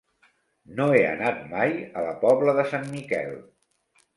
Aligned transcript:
No 0.77 0.87
he 0.99 1.03
anat 1.09 1.43
mai 1.53 1.77
a 2.01 2.07
la 2.07 2.17
Pobla 2.25 2.57
de 2.61 2.67
Sant 2.73 2.89
Miquel. 2.97 3.33